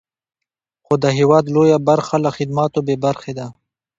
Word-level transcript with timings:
خو 0.85 0.93
د 1.03 1.05
هېواد 1.17 1.45
لویه 1.55 1.77
برخه 1.89 2.15
له 2.25 2.29
خدماتو 2.37 2.79
بې 2.87 2.95
برخې 3.05 3.31
ده. 3.39 3.47